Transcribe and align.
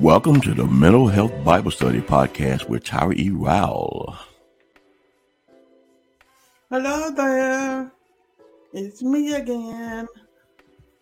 Welcome 0.00 0.40
to 0.40 0.54
the 0.54 0.64
Mental 0.64 1.08
Health 1.08 1.44
Bible 1.44 1.70
Study 1.70 2.00
Podcast 2.00 2.70
with 2.70 2.84
Tyra 2.84 3.14
E. 3.18 3.28
Rowell. 3.28 4.16
Hello 6.70 7.10
there. 7.10 7.92
It's 8.72 9.02
me 9.02 9.34
again. 9.34 10.08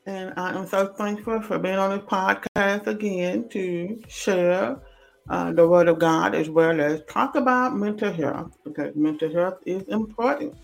And 0.05 0.35
I 0.37 0.51
am 0.59 0.67
so 0.67 0.89
thankful 0.89 1.41
for 1.43 1.61
being 1.61 1.77
on 1.77 1.91
this 1.91 2.07
podcast 2.09 2.89
again 2.89 3.49
to 3.51 4.03
share 4.09 4.81
uh, 5.31 5.53
the 5.53 5.69
Word 5.69 5.87
of 5.87 6.01
God 6.01 6.35
as 6.35 6.51
well 6.51 6.81
as 6.81 7.01
talk 7.09 7.37
about 7.37 7.77
mental 7.77 8.13
health 8.13 8.59
because 8.65 8.97
mental 8.97 9.33
health 9.33 9.59
is 9.65 9.85
important. 9.85 10.57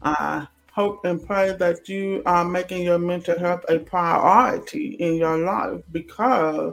I 0.00 0.48
hope 0.72 1.04
and 1.04 1.26
pray 1.26 1.54
that 1.58 1.90
you 1.90 2.22
are 2.24 2.46
making 2.46 2.84
your 2.84 2.98
mental 2.98 3.38
health 3.38 3.66
a 3.68 3.80
priority 3.80 4.94
in 4.94 5.16
your 5.16 5.36
life 5.36 5.82
because 5.92 6.72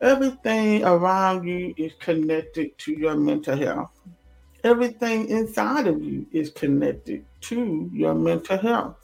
everything 0.00 0.84
around 0.84 1.46
you 1.46 1.74
is 1.76 1.92
connected 2.00 2.76
to 2.78 2.92
your 2.92 3.16
mental 3.16 3.56
health. 3.56 3.90
Everything 4.64 5.28
inside 5.28 5.86
of 5.86 6.02
you 6.02 6.26
is 6.32 6.50
connected 6.50 7.24
to 7.42 7.90
your 7.92 8.14
mental 8.14 8.58
health. 8.58 8.96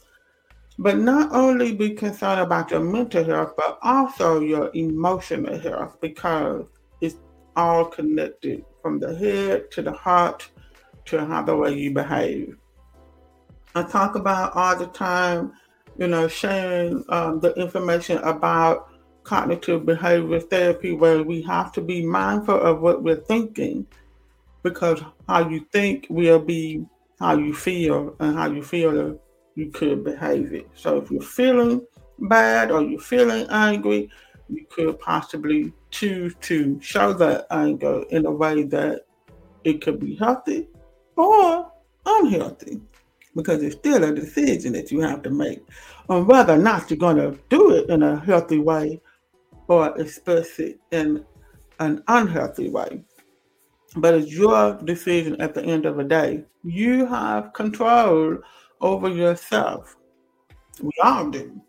But 0.79 0.99
not 0.99 1.33
only 1.33 1.75
be 1.75 1.91
concerned 1.91 2.41
about 2.41 2.71
your 2.71 2.81
mental 2.81 3.25
health, 3.25 3.55
but 3.57 3.79
also 3.83 4.41
your 4.41 4.71
emotional 4.75 5.59
health 5.59 5.97
because 6.01 6.67
it's 7.01 7.17
all 7.57 7.87
connected 7.87 8.65
from 8.83 8.99
the 8.99 9.17
head 9.17 9.71
to 9.73 9.83
the 9.83 9.93
heart 9.93 10.51
to 11.07 11.25
how 11.25 11.43
the 11.43 11.57
way 11.57 11.73
you 11.73 11.93
behave. 11.93 12.57
I 13.75 13.83
talk 13.83 14.17
about 14.17 14.55
all 14.55 14.77
the 14.77 14.87
time, 14.87 15.53
you 15.99 16.09
know, 16.09 16.29
sharing 16.29 17.05
um, 17.09 17.41
the 17.41 17.55
information 17.55 18.19
about 18.19 18.89
cognitive 19.27 19.85
behavior 19.85 20.39
therapy 20.39 20.93
where 20.93 21.23
we 21.25 21.43
have 21.43 21.73
to 21.73 21.81
be 21.81 22.07
mindful 22.07 22.61
of 22.61 22.81
what 22.81 23.03
we're 23.03 23.17
thinking 23.17 23.85
because 24.63 25.03
how 25.29 25.49
you 25.49 25.67
think 25.73 26.07
will 26.09 26.39
be 26.39 26.87
how 27.19 27.37
you 27.37 27.53
feel 27.53 28.15
and 28.21 28.37
how 28.37 28.49
you 28.49 28.63
feel 28.63 29.11
uh, 29.11 29.15
you 29.57 29.71
could 29.71 30.05
behave 30.05 30.53
it. 30.53 30.69
So 30.75 30.99
if 30.99 31.11
you're 31.11 31.23
feeling 31.23 31.85
bad 32.21 32.71
or 32.71 32.83
you're 32.83 33.01
feeling 33.01 33.47
angry, 33.51 34.09
you 34.49 34.65
could 34.71 35.01
possibly 35.01 35.73
choose 35.91 36.35
to 36.43 36.79
show 36.81 37.13
that 37.15 37.47
anger 37.51 38.05
in 38.11 38.27
a 38.27 38.31
way 38.31 38.63
that 38.63 39.07
it 39.65 39.83
could 39.83 39.99
be 39.99 40.15
healthy 40.15 40.69
or 41.17 41.73
unhealthy 42.05 42.81
because 43.35 43.61
it's 43.63 43.75
still 43.75 44.05
a 44.05 44.15
decision 44.15 44.73
that 44.75 44.93
you 44.93 45.01
have 45.01 45.23
to 45.23 45.31
make 45.31 45.67
on 46.09 46.27
whether 46.27 46.55
or 46.55 46.59
not 46.59 46.89
you're 46.89 46.97
going 46.97 47.17
to 47.17 47.37
do 47.49 47.73
it 47.73 47.91
in 47.91 48.05
a 48.05 48.21
healthy 48.21 48.59
way 48.59 49.01
or 49.69 49.99
express 50.01 50.59
it 50.59 50.79
in 50.91 51.25
an 51.81 52.03
unhealthy 52.09 52.69
way. 52.69 53.03
But 53.97 54.15
it's 54.15 54.33
your 54.33 54.75
decision 54.85 55.41
at 55.41 55.55
the 55.55 55.63
end 55.63 55.87
of 55.87 55.97
the 55.97 56.05
day. 56.05 56.45
You 56.65 57.07
have 57.07 57.53
control 57.53 58.39
over 58.81 59.09
yourself. 59.09 59.97
We 60.83 60.93
all 61.03 61.31
do. 61.31 61.61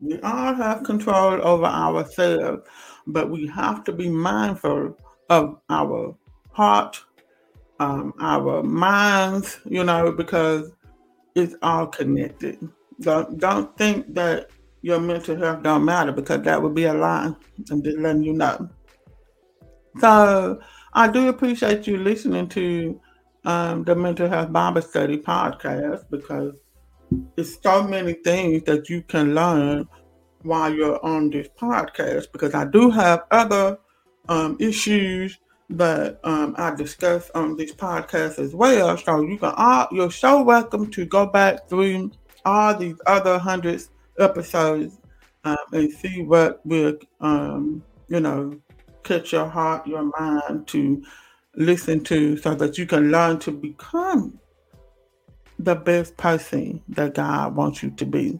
We 0.00 0.20
all 0.20 0.54
have 0.54 0.82
control 0.82 1.40
over 1.46 1.64
ourselves, 1.64 2.62
but 3.06 3.30
we 3.30 3.46
have 3.46 3.84
to 3.84 3.92
be 3.92 4.10
mindful 4.10 4.96
of 5.30 5.60
our 5.70 6.16
heart, 6.50 7.02
um, 7.80 8.12
our 8.20 8.62
minds, 8.62 9.60
you 9.64 9.84
know, 9.84 10.12
because 10.12 10.72
it's 11.34 11.54
all 11.62 11.86
connected. 11.86 12.58
Don't, 13.00 13.38
don't 13.38 13.76
think 13.76 14.14
that 14.14 14.50
your 14.86 15.00
mental 15.00 15.36
health 15.36 15.64
don't 15.64 15.84
matter 15.84 16.12
because 16.12 16.42
that 16.42 16.62
would 16.62 16.72
be 16.72 16.84
a 16.84 16.94
lie. 16.94 17.34
I'm 17.72 17.82
just 17.82 17.98
letting 17.98 18.22
you 18.22 18.32
know. 18.32 18.68
So 19.98 20.60
I 20.92 21.08
do 21.08 21.28
appreciate 21.28 21.88
you 21.88 21.96
listening 21.96 22.48
to 22.50 23.00
um, 23.44 23.82
the 23.82 23.96
Mental 23.96 24.28
Health 24.28 24.52
Bible 24.52 24.82
Study 24.82 25.18
podcast 25.18 26.04
because 26.08 26.54
there's 27.34 27.60
so 27.60 27.82
many 27.82 28.12
things 28.12 28.62
that 28.66 28.88
you 28.88 29.02
can 29.02 29.34
learn 29.34 29.88
while 30.42 30.72
you're 30.72 31.04
on 31.04 31.30
this 31.30 31.48
podcast. 31.60 32.30
Because 32.30 32.54
I 32.54 32.66
do 32.66 32.88
have 32.88 33.24
other 33.32 33.78
um, 34.28 34.56
issues 34.60 35.36
that 35.68 36.20
um, 36.22 36.54
I 36.58 36.72
discuss 36.76 37.28
on 37.34 37.56
this 37.56 37.72
podcast 37.72 38.38
as 38.38 38.54
well. 38.54 38.96
So 38.96 39.22
you 39.22 39.36
can 39.36 39.52
all 39.56 39.88
you're 39.90 40.12
so 40.12 40.44
welcome 40.44 40.92
to 40.92 41.04
go 41.06 41.26
back 41.26 41.68
through 41.68 42.12
all 42.44 42.78
these 42.78 42.94
other 43.08 43.36
hundreds 43.36 43.90
episodes 44.18 44.98
um, 45.44 45.56
and 45.72 45.92
see 45.92 46.22
what 46.22 46.64
will, 46.66 46.96
um, 47.20 47.82
you 48.08 48.20
know, 48.20 48.60
catch 49.02 49.32
your 49.32 49.48
heart, 49.48 49.86
your 49.86 50.10
mind 50.18 50.66
to 50.68 51.02
listen 51.54 52.02
to 52.04 52.36
so 52.36 52.54
that 52.54 52.76
you 52.76 52.86
can 52.86 53.10
learn 53.10 53.38
to 53.38 53.50
become 53.50 54.38
the 55.58 55.74
best 55.74 56.16
person 56.16 56.82
that 56.88 57.14
God 57.14 57.54
wants 57.54 57.82
you 57.82 57.90
to 57.92 58.04
be. 58.04 58.38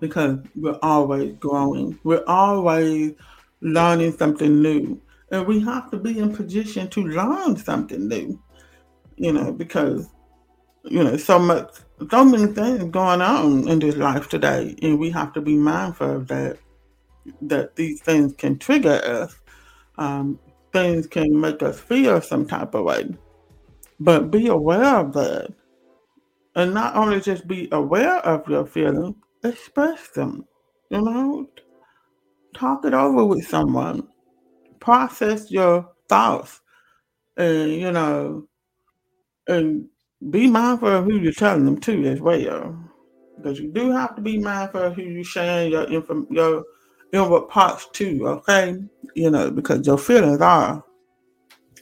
Because 0.00 0.38
we're 0.54 0.78
always 0.82 1.34
growing, 1.38 1.98
we're 2.04 2.24
always 2.26 3.12
learning 3.60 4.16
something 4.16 4.62
new. 4.62 5.00
And 5.30 5.46
we 5.46 5.60
have 5.60 5.90
to 5.90 5.96
be 5.96 6.18
in 6.18 6.34
position 6.34 6.88
to 6.90 7.02
learn 7.02 7.56
something 7.56 8.06
new, 8.06 8.40
you 9.16 9.32
know, 9.32 9.52
because, 9.52 10.08
you 10.86 11.02
know, 11.02 11.16
so 11.16 11.38
much 11.38 11.70
so 12.10 12.24
many 12.24 12.52
things 12.52 12.84
going 12.84 13.22
on 13.22 13.68
in 13.68 13.78
this 13.78 13.96
life 13.96 14.28
today, 14.28 14.76
and 14.82 14.98
we 14.98 15.10
have 15.10 15.32
to 15.32 15.40
be 15.40 15.56
mindful 15.56 16.16
of 16.16 16.28
that. 16.28 16.58
That 17.40 17.74
these 17.74 18.00
things 18.00 18.34
can 18.36 18.58
trigger 18.58 19.00
us. 19.02 19.34
Um, 19.98 20.38
things 20.72 21.06
can 21.06 21.40
make 21.40 21.62
us 21.62 21.80
feel 21.80 22.20
some 22.20 22.46
type 22.46 22.74
of 22.74 22.84
way, 22.84 23.08
but 23.98 24.30
be 24.30 24.46
aware 24.46 24.96
of 24.96 25.12
that, 25.14 25.48
and 26.54 26.74
not 26.74 26.94
only 26.94 27.20
just 27.20 27.48
be 27.48 27.68
aware 27.72 28.18
of 28.18 28.48
your 28.48 28.66
feelings, 28.66 29.16
express 29.42 30.08
them. 30.10 30.44
You 30.90 31.02
know, 31.02 31.50
talk 32.54 32.84
it 32.84 32.94
over 32.94 33.24
with 33.24 33.46
someone, 33.48 34.06
process 34.78 35.50
your 35.50 35.90
thoughts, 36.08 36.60
and 37.36 37.72
you 37.72 37.90
know, 37.90 38.46
and 39.48 39.88
be 40.30 40.46
mindful 40.46 40.88
of 40.88 41.04
who 41.04 41.18
you're 41.18 41.32
telling 41.32 41.64
them 41.64 41.80
to 41.80 42.04
as 42.06 42.20
well. 42.20 42.78
Because 43.36 43.60
you 43.60 43.70
do 43.70 43.90
have 43.90 44.16
to 44.16 44.22
be 44.22 44.38
mindful 44.38 44.82
of 44.82 44.94
who 44.94 45.02
you're 45.02 45.24
sharing 45.24 45.72
your 45.72 45.84
info, 45.90 46.26
your 46.30 46.64
inward 47.12 47.48
parts 47.48 47.88
to, 47.92 48.26
okay? 48.28 48.82
You 49.14 49.30
know, 49.30 49.50
because 49.50 49.86
your 49.86 49.98
feelings 49.98 50.40
are 50.40 50.82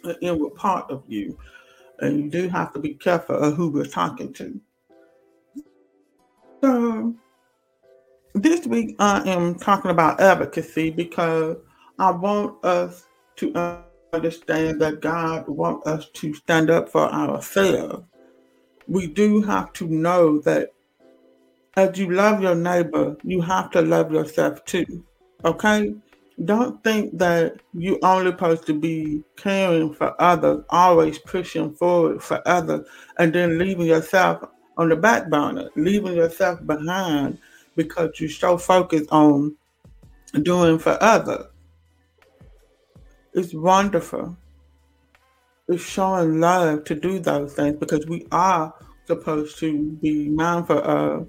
an 0.03 0.17
inward 0.21 0.55
part 0.57 0.91
of 0.91 1.05
you. 1.07 1.39
And 2.01 2.19
you 2.19 2.31
do 2.31 2.49
have 2.49 2.73
to 2.73 2.81
be 2.81 2.95
careful 2.95 3.37
of 3.37 3.55
who 3.55 3.69
we're 3.71 3.85
talking 3.85 4.33
to. 4.35 4.61
So 6.63 7.15
this 8.35 8.67
week 8.67 8.97
I 8.99 9.29
am 9.29 9.55
talking 9.55 9.93
about 9.93 10.21
advocacy 10.21 10.91
because 10.91 11.57
I 12.01 12.11
want 12.11 12.65
us 12.65 13.07
to 13.37 13.81
understand 14.13 14.81
that 14.81 15.01
God 15.01 15.49
wants 15.49 15.87
us 15.87 16.11
to 16.15 16.35
stand 16.35 16.69
up 16.69 16.89
for 16.89 17.03
ourselves 17.13 18.05
we 18.89 19.07
do 19.07 19.43
have 19.43 19.73
to 19.75 19.87
know 19.89 20.41
that 20.41 20.73
as 21.77 21.99
you 21.99 22.11
love 22.11 22.41
your 22.41 22.55
neighbor, 22.55 23.17
you 23.23 23.41
have 23.41 23.71
to 23.73 23.83
love 23.83 24.13
yourself 24.13 24.65
too. 24.65 25.05
Okay? 25.45 25.95
Don't 26.45 26.83
think 26.83 27.17
that 27.19 27.61
you 27.73 27.99
only 28.03 28.33
supposed 28.33 28.67
to 28.67 28.75
be 28.75 29.23
caring 29.37 29.95
for 29.95 30.21
others, 30.21 30.65
always 30.71 31.19
pushing 31.19 31.73
forward 31.75 32.23
for 32.23 32.43
others, 32.47 32.87
and 33.19 33.33
then 33.33 33.59
leaving 33.59 33.87
yourself 33.87 34.49
on 34.77 34.89
the 34.89 34.97
back 34.97 35.31
burner, 35.31 35.71
leaving 35.77 36.15
yourself 36.15 36.65
behind 36.67 37.39
because 37.77 38.19
you're 38.19 38.31
so 38.31 38.59
focused 38.59 39.11
on 39.11 39.55
doing 40.43 40.79
for 40.79 40.99
others. 41.01 41.47
It's 43.33 43.55
wonderful 43.55 44.37
is 45.69 45.81
showing 45.81 46.41
love 46.41 46.85
to 46.85 46.95
do 46.95 47.19
those 47.19 47.55
things 47.55 47.77
because 47.77 48.07
we 48.07 48.27
are 48.31 48.75
supposed 49.07 49.59
to 49.59 49.93
be 50.03 50.29
mindful 50.29 50.79
of 50.79 51.29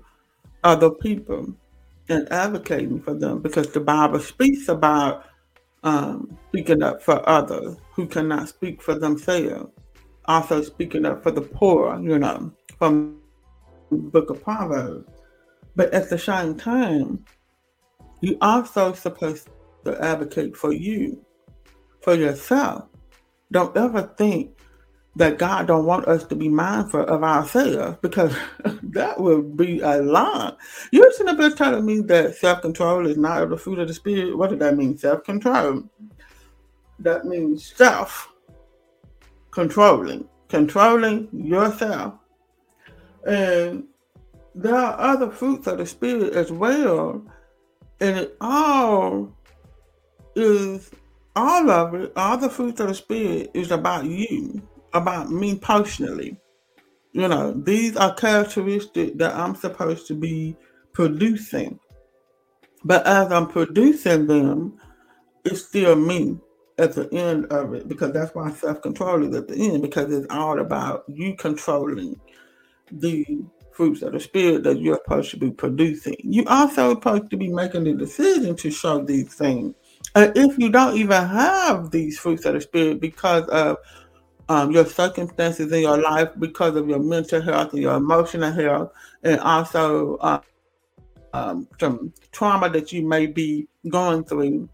other 0.63 0.89
people 0.89 1.53
and 2.09 2.31
advocating 2.31 3.01
for 3.01 3.13
them 3.13 3.41
because 3.41 3.71
the 3.71 3.79
Bible 3.79 4.19
speaks 4.19 4.67
about 4.67 5.25
um, 5.83 6.37
speaking 6.49 6.83
up 6.83 7.01
for 7.01 7.27
others 7.27 7.77
who 7.93 8.07
cannot 8.07 8.49
speak 8.49 8.81
for 8.81 8.95
themselves. 8.95 9.71
Also 10.25 10.61
speaking 10.63 11.05
up 11.05 11.21
for 11.21 11.31
the 11.31 11.41
poor, 11.41 11.99
you 12.01 12.17
know, 12.17 12.51
from 12.79 13.19
the 13.91 13.97
book 13.97 14.29
of 14.29 14.43
Proverbs. 14.43 15.07
But 15.75 15.93
at 15.93 16.09
the 16.09 16.17
same 16.17 16.55
time, 16.57 17.23
you 18.21 18.37
also 18.41 18.93
supposed 18.93 19.49
to 19.83 20.03
advocate 20.03 20.57
for 20.57 20.73
you, 20.73 21.23
for 22.01 22.15
yourself 22.15 22.85
don't 23.51 23.77
ever 23.77 24.01
think 24.17 24.55
that 25.15 25.37
God 25.37 25.67
don't 25.67 25.85
want 25.85 26.07
us 26.07 26.23
to 26.25 26.35
be 26.35 26.49
mindful 26.49 27.01
of 27.01 27.23
ourselves 27.23 27.99
because 28.01 28.35
that 28.83 29.17
would 29.19 29.55
be 29.55 29.79
a 29.79 30.01
lie. 30.01 30.53
You're 30.91 31.11
sitting 31.11 31.29
up 31.29 31.37
there 31.37 31.51
telling 31.51 31.85
me 31.85 32.01
that 32.01 32.35
self-control 32.35 33.07
is 33.07 33.15
not 33.17 33.49
the 33.49 33.55
fruit 33.57 33.79
of 33.79 33.87
the 33.87 33.93
spirit. 33.93 34.37
What 34.37 34.49
does 34.49 34.59
that 34.59 34.75
mean? 34.75 34.97
Self-control. 34.97 35.83
That 36.99 37.23
means 37.25 37.73
self-controlling, 37.75 40.27
controlling 40.49 41.29
yourself. 41.31 42.15
And 43.25 43.85
there 44.53 44.75
are 44.75 44.99
other 44.99 45.31
fruits 45.31 45.67
of 45.67 45.77
the 45.77 45.85
spirit 45.85 46.33
as 46.33 46.51
well. 46.51 47.25
And 48.01 48.17
it 48.17 48.35
all 48.41 49.33
is 50.35 50.91
all 51.35 51.69
of 51.69 51.93
it, 51.95 52.13
all 52.15 52.37
the 52.37 52.49
fruits 52.49 52.79
of 52.79 52.87
the 52.87 52.95
spirit 52.95 53.51
is 53.53 53.71
about 53.71 54.05
you 54.05 54.61
about 54.93 55.29
me 55.29 55.55
personally. 55.55 56.37
You 57.11 57.27
know, 57.27 57.51
these 57.51 57.95
are 57.95 58.13
characteristics 58.13 59.13
that 59.17 59.35
I'm 59.35 59.55
supposed 59.55 60.07
to 60.07 60.13
be 60.13 60.55
producing. 60.93 61.79
But 62.83 63.05
as 63.07 63.31
I'm 63.31 63.47
producing 63.47 64.27
them, 64.27 64.79
it's 65.43 65.65
still 65.65 65.95
me 65.95 66.37
at 66.77 66.93
the 66.93 67.11
end 67.13 67.45
of 67.47 67.73
it 67.73 67.87
because 67.87 68.11
that's 68.11 68.35
why 68.35 68.51
self 68.51 68.81
control 68.81 69.23
is 69.23 69.35
at 69.35 69.47
the 69.47 69.55
end 69.55 69.81
because 69.81 70.11
it's 70.13 70.27
all 70.29 70.59
about 70.59 71.05
you 71.07 71.35
controlling 71.35 72.19
the 72.91 73.25
fruits 73.71 74.01
of 74.01 74.13
the 74.13 74.19
spirit 74.19 74.63
that 74.63 74.79
you're 74.79 74.99
supposed 75.03 75.31
to 75.31 75.37
be 75.37 75.51
producing. 75.51 76.15
You 76.19 76.45
also 76.47 76.91
supposed 76.91 77.29
to 77.31 77.37
be 77.37 77.47
making 77.49 77.85
the 77.85 77.93
decision 77.93 78.55
to 78.57 78.71
show 78.71 79.03
these 79.03 79.33
things. 79.33 79.73
And 80.15 80.31
if 80.35 80.57
you 80.57 80.69
don't 80.69 80.95
even 80.95 81.27
have 81.27 81.91
these 81.91 82.17
fruits 82.17 82.45
of 82.45 82.53
the 82.53 82.61
spirit 82.61 83.01
because 83.01 83.47
of 83.49 83.77
um, 84.47 84.71
your 84.71 84.85
circumstances 84.85 85.71
in 85.71 85.81
your 85.81 85.97
life 85.97 86.29
because 86.39 86.77
of 86.77 86.87
your 86.87 86.99
mental 86.99 87.41
health 87.41 87.73
and 87.73 87.81
your 87.81 87.95
emotional 87.95 88.51
health, 88.51 88.91
and 89.23 89.39
also 89.41 90.15
uh, 90.17 90.39
um, 91.33 91.67
some 91.79 92.13
trauma 92.31 92.69
that 92.69 92.93
you 92.93 93.05
may 93.05 93.27
be 93.27 93.67
going 93.89 94.23
through, 94.23 94.69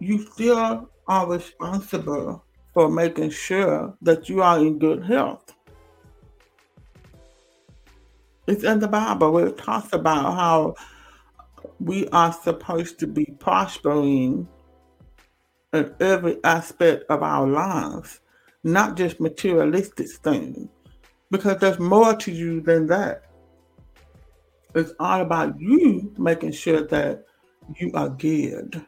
you 0.00 0.26
still 0.32 0.90
are 1.06 1.26
responsible 1.28 2.44
for 2.74 2.90
making 2.90 3.30
sure 3.30 3.94
that 4.02 4.28
you 4.28 4.42
are 4.42 4.58
in 4.58 4.78
good 4.78 5.04
health. 5.04 5.54
It's 8.48 8.64
in 8.64 8.80
the 8.80 8.88
Bible 8.88 9.30
where 9.30 9.46
it 9.46 9.58
talks 9.58 9.92
about 9.92 10.34
how 10.34 10.74
we 11.82 12.08
are 12.08 12.32
supposed 12.32 12.98
to 13.00 13.06
be 13.06 13.26
prospering 13.38 14.48
in 15.72 15.94
every 16.00 16.42
aspect 16.44 17.04
of 17.08 17.22
our 17.22 17.46
lives 17.46 18.20
not 18.64 18.96
just 18.96 19.20
materialistic 19.20 20.08
things, 20.08 20.68
because 21.30 21.58
there's 21.58 21.78
more 21.78 22.14
to 22.14 22.30
you 22.30 22.60
than 22.60 22.86
that. 22.86 23.24
It's 24.74 24.92
all 25.00 25.20
about 25.20 25.60
you 25.60 26.14
making 26.16 26.52
sure 26.52 26.86
that 26.86 27.24
you 27.76 27.90
are 27.94 28.08
good. 28.08 28.84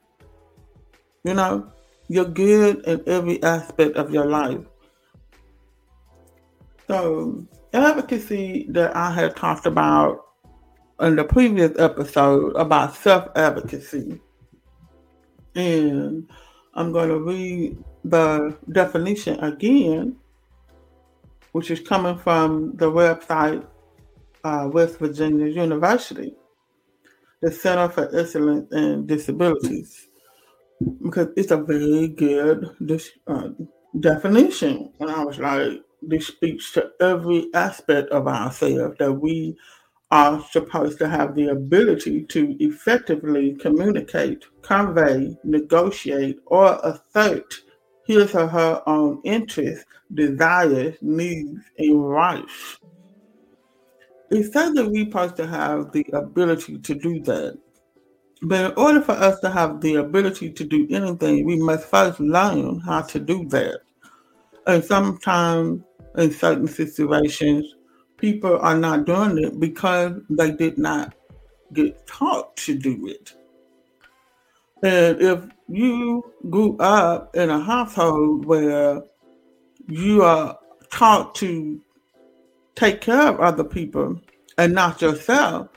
You 1.24 1.34
know, 1.34 1.72
you're 2.08 2.24
good 2.24 2.84
in 2.86 3.02
every 3.06 3.42
aspect 3.42 3.96
of 3.96 4.12
your 4.12 4.26
life. 4.26 4.60
So, 6.86 7.46
advocacy 7.72 8.66
that 8.70 8.94
I 8.94 9.10
had 9.10 9.36
talked 9.36 9.66
about 9.66 10.24
in 11.00 11.16
the 11.16 11.24
previous 11.24 11.78
episode 11.78 12.54
about 12.56 12.94
self 12.94 13.28
advocacy. 13.36 14.20
And 15.54 16.28
I'm 16.74 16.92
going 16.92 17.08
to 17.08 17.18
read 17.18 17.78
the 18.04 18.56
definition 18.72 19.38
again, 19.40 20.16
which 21.52 21.70
is 21.70 21.80
coming 21.80 22.18
from 22.18 22.76
the 22.76 22.90
website 22.90 23.64
uh, 24.44 24.68
West 24.70 24.98
Virginia 24.98 25.46
University, 25.46 26.34
the 27.40 27.50
Center 27.50 27.88
for 27.88 28.16
Excellence 28.16 28.72
in 28.72 29.06
Disabilities, 29.06 30.08
because 31.02 31.28
it's 31.36 31.50
a 31.50 31.56
very 31.56 32.08
good 32.08 32.68
uh, 33.26 33.48
definition. 34.00 34.92
And 35.00 35.10
I 35.10 35.24
was 35.24 35.38
like, 35.38 35.82
this 36.02 36.26
speaks 36.26 36.72
to 36.72 36.90
every 37.00 37.48
aspect 37.54 38.10
of 38.10 38.26
ourselves 38.28 38.96
that 38.98 39.12
we 39.12 39.56
are 40.10 40.44
supposed 40.50 40.98
to 40.98 41.08
have 41.08 41.34
the 41.34 41.48
ability 41.48 42.22
to 42.24 42.56
effectively 42.60 43.56
communicate, 43.56 44.44
convey, 44.62 45.36
negotiate, 45.44 46.38
or 46.46 46.78
assert 46.84 47.54
his 48.06 48.34
or 48.34 48.46
her 48.46 48.82
own 48.86 49.20
interests, 49.24 49.86
desires, 50.12 50.96
needs, 51.00 51.60
and 51.78 52.08
rights. 52.08 52.78
It 54.30 54.52
says 54.52 54.74
that 54.74 54.90
we're 54.90 55.04
supposed 55.06 55.36
to 55.36 55.46
have 55.46 55.92
the 55.92 56.06
ability 56.12 56.78
to 56.78 56.94
do 56.94 57.20
that. 57.20 57.58
But 58.42 58.72
in 58.72 58.76
order 58.76 59.00
for 59.00 59.12
us 59.12 59.40
to 59.40 59.50
have 59.50 59.80
the 59.80 59.96
ability 59.96 60.52
to 60.52 60.64
do 60.64 60.86
anything, 60.90 61.46
we 61.46 61.56
must 61.56 61.86
first 61.86 62.20
learn 62.20 62.80
how 62.80 63.02
to 63.02 63.18
do 63.18 63.46
that. 63.48 63.80
And 64.66 64.84
sometimes, 64.84 65.82
in 66.16 66.30
certain 66.30 66.66
situations, 66.66 67.74
people 68.16 68.58
are 68.58 68.76
not 68.76 69.04
doing 69.04 69.38
it 69.38 69.58
because 69.58 70.20
they 70.30 70.50
did 70.50 70.78
not 70.78 71.14
get 71.72 72.06
taught 72.06 72.56
to 72.56 72.74
do 72.76 73.06
it. 73.06 73.34
And 74.82 75.20
if 75.20 75.44
you 75.68 76.24
grew 76.50 76.76
up 76.78 77.34
in 77.34 77.50
a 77.50 77.60
household 77.60 78.44
where 78.44 79.02
you 79.88 80.22
are 80.22 80.58
taught 80.90 81.34
to 81.36 81.80
take 82.74 83.00
care 83.00 83.28
of 83.28 83.40
other 83.40 83.64
people 83.64 84.20
and 84.58 84.74
not 84.74 85.00
yourself, 85.00 85.68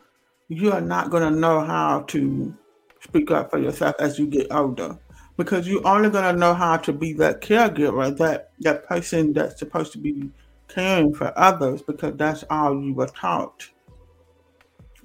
you 0.49 0.71
are 0.71 0.81
not 0.81 1.09
going 1.09 1.23
to 1.23 1.39
know 1.39 1.61
how 1.61 2.01
to 2.07 2.55
speak 3.01 3.31
up 3.31 3.51
for 3.51 3.59
yourself 3.59 3.95
as 3.99 4.17
you 4.17 4.27
get 4.27 4.51
older 4.51 4.97
because 5.37 5.67
you're 5.67 5.85
only 5.87 6.09
going 6.09 6.33
to 6.33 6.39
know 6.39 6.53
how 6.53 6.77
to 6.77 6.91
be 6.91 7.13
that 7.13 7.41
caregiver, 7.41 8.15
that, 8.17 8.51
that 8.59 8.85
person 8.85 9.33
that's 9.33 9.59
supposed 9.59 9.91
to 9.93 9.99
be 9.99 10.29
caring 10.67 11.13
for 11.13 11.33
others 11.37 11.81
because 11.81 12.15
that's 12.17 12.43
all 12.49 12.81
you 12.81 12.93
were 12.93 13.07
taught. 13.07 13.69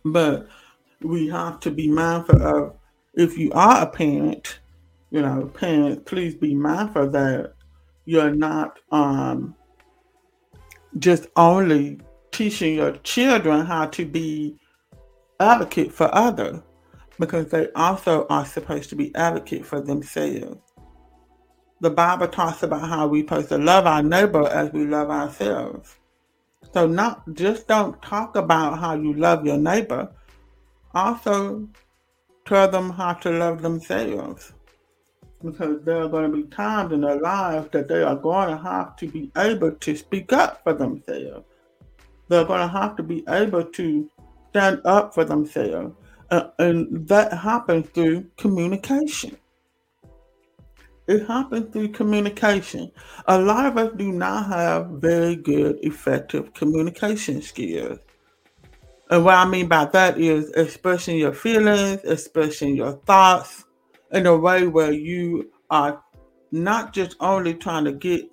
But 0.05 0.49
we 1.01 1.29
have 1.29 1.61
to 1.61 1.71
be 1.71 1.89
mindful 1.89 2.43
of 2.43 2.75
if 3.15 3.37
you 3.37 3.53
are 3.53 3.83
a 3.83 3.87
parent, 3.87 4.61
you 5.11 5.23
know, 5.23 5.47
parents, 5.55 6.03
please 6.07 6.35
be 6.35 6.55
mindful 6.55 7.11
that 7.11 7.55
you're 8.05 8.35
not 8.35 8.79
um, 8.91 9.55
just 10.99 11.27
only 11.37 12.01
teaching 12.33 12.77
your 12.77 12.93
children 12.99 13.67
how 13.67 13.87
to 13.87 14.05
be 14.05 14.57
advocate 15.39 15.93
for 15.93 16.13
others, 16.15 16.61
because 17.19 17.49
they 17.49 17.71
also 17.73 18.27
are 18.29 18.47
supposed 18.47 18.89
to 18.91 18.97
be 18.97 19.15
advocate 19.15 19.67
for 19.67 19.81
themselves. 19.81 20.59
The 21.83 21.91
Bible 21.91 22.29
talks 22.29 22.63
about 22.63 22.89
how 22.89 23.09
we're 23.09 23.25
supposed 23.25 23.49
to 23.49 23.59
love 23.59 23.89
our 23.89 24.05
neighbor 24.05 24.47
as 24.47 24.73
we 24.73 24.87
love 24.87 25.11
ourselves. 25.11 25.97
So 26.73 26.87
not 26.87 27.35
just 27.35 27.67
don't 27.67 28.01
talk 28.01 28.37
about 28.37 28.79
how 28.79 28.95
you 28.95 29.15
love 29.15 29.45
your 29.45 29.59
neighbor, 29.59 30.13
also 30.95 31.69
tell 32.45 32.69
them 32.69 32.91
how 32.91 33.15
to 33.15 33.33
love 33.33 33.63
themselves. 33.63 34.53
Because 35.45 35.83
there 35.83 36.01
are 36.01 36.09
going 36.09 36.31
to 36.31 36.37
be 36.37 36.45
times 36.45 36.93
in 36.93 37.01
their 37.01 37.21
lives 37.21 37.69
that 37.73 37.89
they 37.89 38.05
are 38.05 38.15
going 38.15 38.51
to 38.51 38.63
have 38.63 38.95
to 38.99 39.09
be 39.09 39.33
able 39.37 39.73
to 39.73 39.97
speak 39.97 40.33
up 40.33 40.63
for 40.63 40.75
themselves. 40.75 41.45
They're 42.29 42.45
going 42.45 42.61
to 42.61 42.69
have 42.69 42.95
to 42.95 43.03
be 43.03 43.25
able 43.29 43.65
to 43.65 44.09
stand 44.51 44.83
up 44.85 45.15
for 45.15 45.25
themselves. 45.25 45.97
Uh, 46.31 46.51
and 46.61 47.09
that 47.09 47.33
happens 47.33 47.89
through 47.89 48.27
communication. 48.37 49.37
It 51.13 51.27
happens 51.27 51.71
through 51.71 51.89
communication. 51.89 52.91
A 53.27 53.39
lot 53.39 53.67
of 53.67 53.77
us 53.77 53.93
do 53.97 54.11
not 54.11 54.47
have 54.47 54.87
very 54.93 55.37
good, 55.37 55.79
effective 55.83 56.55
communication 56.55 57.43
skills. 57.43 57.99
And 59.11 59.23
what 59.23 59.35
I 59.35 59.45
mean 59.45 59.69
by 59.69 59.85
that 59.85 60.19
is 60.19 60.51
expressing 60.53 61.19
your 61.19 61.35
feelings, 61.35 62.01
expressing 62.05 62.75
your 62.75 62.93
thoughts 63.05 63.65
in 64.11 64.25
a 64.25 64.35
way 64.35 64.67
where 64.67 64.91
you 64.91 65.51
are 65.69 66.03
not 66.51 66.95
just 66.95 67.15
only 67.21 67.53
trying 67.53 67.85
to 67.85 67.93
get 67.93 68.31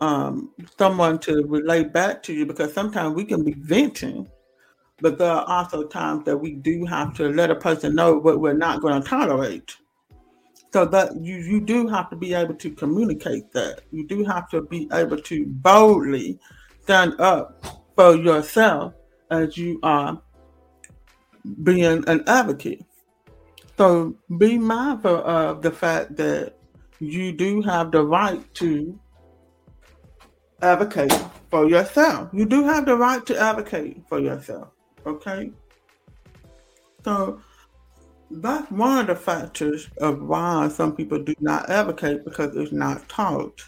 um, 0.00 0.50
someone 0.78 1.18
to 1.18 1.44
relate 1.46 1.92
back 1.92 2.22
to 2.22 2.32
you, 2.32 2.46
because 2.46 2.72
sometimes 2.72 3.14
we 3.14 3.26
can 3.26 3.44
be 3.44 3.52
venting, 3.52 4.26
but 5.02 5.18
there 5.18 5.30
are 5.30 5.44
also 5.46 5.86
times 5.86 6.24
that 6.24 6.38
we 6.38 6.52
do 6.52 6.86
have 6.86 7.12
to 7.16 7.28
let 7.28 7.50
a 7.50 7.54
person 7.54 7.94
know 7.94 8.16
what 8.16 8.40
we're 8.40 8.54
not 8.54 8.80
going 8.80 9.02
to 9.02 9.06
tolerate. 9.06 9.76
So 10.72 10.86
that 10.86 11.16
you 11.20 11.36
you 11.36 11.60
do 11.60 11.86
have 11.88 12.08
to 12.10 12.16
be 12.16 12.32
able 12.34 12.54
to 12.54 12.70
communicate 12.70 13.52
that. 13.52 13.82
You 13.90 14.06
do 14.06 14.24
have 14.24 14.48
to 14.50 14.62
be 14.62 14.88
able 14.92 15.18
to 15.18 15.46
boldly 15.46 16.38
stand 16.82 17.20
up 17.20 17.64
for 17.94 18.16
yourself 18.16 18.94
as 19.30 19.56
you 19.56 19.78
are 19.82 20.20
being 21.62 22.08
an 22.08 22.24
advocate. 22.26 22.84
So 23.76 24.16
be 24.38 24.58
mindful 24.58 25.16
of 25.26 25.62
the 25.62 25.70
fact 25.70 26.16
that 26.16 26.56
you 27.00 27.32
do 27.32 27.62
have 27.62 27.90
the 27.90 28.04
right 28.04 28.42
to 28.54 28.98
advocate 30.62 31.12
for 31.50 31.68
yourself. 31.68 32.30
You 32.32 32.46
do 32.46 32.64
have 32.64 32.86
the 32.86 32.96
right 32.96 33.24
to 33.26 33.38
advocate 33.38 34.02
for 34.08 34.20
yourself. 34.20 34.68
Okay? 35.04 35.50
So 37.04 37.40
that's 38.40 38.70
one 38.70 38.98
of 38.98 39.06
the 39.06 39.14
factors 39.14 39.88
of 40.00 40.22
why 40.22 40.68
some 40.68 40.96
people 40.96 41.18
do 41.22 41.34
not 41.40 41.68
advocate 41.68 42.24
because 42.24 42.56
it's 42.56 42.72
not 42.72 43.08
taught. 43.08 43.62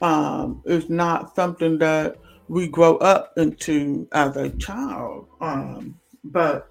Um, 0.00 0.62
it's 0.64 0.88
not 0.88 1.34
something 1.34 1.78
that 1.78 2.16
we 2.48 2.68
grow 2.68 2.96
up 2.96 3.32
into 3.36 4.08
as 4.12 4.36
a 4.36 4.50
child. 4.50 5.28
Um, 5.40 5.98
but 6.24 6.70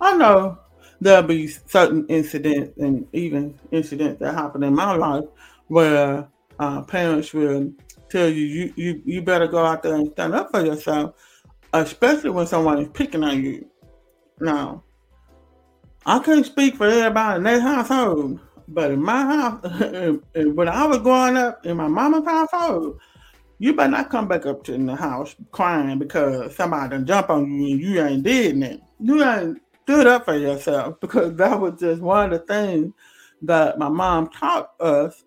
I 0.00 0.16
know 0.16 0.58
there'll 1.00 1.22
be 1.22 1.48
certain 1.48 2.06
incidents 2.08 2.78
and 2.78 3.06
even 3.12 3.58
incidents 3.70 4.20
that 4.20 4.34
happen 4.34 4.62
in 4.62 4.74
my 4.74 4.94
life 4.94 5.24
where 5.68 6.28
uh, 6.58 6.82
parents 6.82 7.32
will 7.32 7.72
tell 8.08 8.28
you, 8.28 8.44
you 8.44 8.72
you 8.76 9.02
you 9.04 9.22
better 9.22 9.48
go 9.48 9.64
out 9.64 9.82
there 9.82 9.96
and 9.96 10.12
stand 10.12 10.34
up 10.34 10.50
for 10.50 10.64
yourself, 10.64 11.14
especially 11.72 12.30
when 12.30 12.46
someone 12.46 12.78
is 12.78 12.88
picking 12.92 13.24
on 13.24 13.42
you. 13.42 13.68
Now, 14.40 14.83
I 16.06 16.18
can't 16.18 16.44
speak 16.44 16.76
for 16.76 16.86
everybody 16.86 17.38
in 17.38 17.44
that 17.44 17.62
household, 17.62 18.38
but 18.68 18.90
in 18.90 19.02
my 19.02 19.22
house, 19.22 19.62
when 20.34 20.68
I 20.68 20.86
was 20.86 20.98
growing 20.98 21.36
up 21.36 21.64
in 21.64 21.78
my 21.78 21.88
mama's 21.88 22.26
household, 22.26 23.00
you 23.58 23.72
better 23.74 23.90
not 23.90 24.10
come 24.10 24.28
back 24.28 24.44
up 24.44 24.64
to 24.64 24.76
the 24.76 24.96
house 24.96 25.34
crying 25.50 25.98
because 25.98 26.54
somebody 26.54 26.90
done 26.90 27.06
jump 27.06 27.30
on 27.30 27.50
you 27.50 27.72
and 27.72 27.80
you 27.80 28.02
ain't 28.02 28.22
did 28.22 28.56
nothing. 28.56 28.82
You 29.00 29.24
ain't 29.24 29.62
stood 29.84 30.06
up 30.06 30.26
for 30.26 30.36
yourself 30.36 30.98
because 31.00 31.36
that 31.36 31.58
was 31.58 31.80
just 31.80 32.02
one 32.02 32.32
of 32.32 32.40
the 32.40 32.46
things 32.46 32.92
that 33.42 33.78
my 33.78 33.88
mom 33.88 34.28
taught 34.28 34.72
us, 34.80 35.24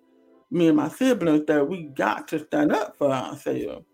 me 0.52 0.68
and 0.68 0.78
my 0.78 0.90
siblings, 0.90 1.46
that 1.48 1.68
we 1.68 1.84
got 1.84 2.28
to 2.28 2.46
stand 2.46 2.72
up 2.72 2.96
for 2.98 3.12
ourselves. 3.12 3.86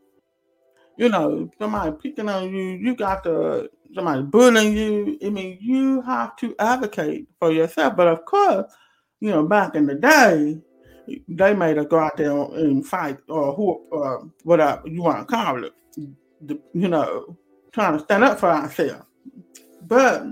You 0.97 1.09
know, 1.09 1.49
somebody 1.57 1.95
picking 2.01 2.29
on 2.29 2.53
you, 2.53 2.71
you 2.75 2.95
got 2.95 3.23
to 3.23 3.69
somebody 3.93 4.23
bullying 4.23 4.75
you. 4.75 5.17
I 5.23 5.29
mean, 5.29 5.57
you 5.61 6.01
have 6.01 6.35
to 6.37 6.55
advocate 6.59 7.27
for 7.39 7.51
yourself. 7.51 7.95
But 7.95 8.07
of 8.07 8.25
course, 8.25 8.71
you 9.19 9.29
know, 9.29 9.43
back 9.43 9.75
in 9.75 9.85
the 9.85 9.95
day, 9.95 10.59
they 11.27 11.53
made 11.53 11.77
us 11.77 11.87
go 11.87 11.99
out 11.99 12.17
there 12.17 12.31
and 12.31 12.85
fight 12.85 13.17
or 13.27 13.53
who 13.53 13.85
or 13.91 14.29
whatever 14.43 14.81
you 14.85 15.01
want 15.03 15.27
to 15.27 15.35
call 15.35 15.63
it. 15.63 15.73
You 16.73 16.87
know, 16.87 17.37
trying 17.71 17.97
to 17.97 18.03
stand 18.03 18.23
up 18.23 18.39
for 18.39 18.49
ourselves. 18.49 19.05
But 19.81 20.25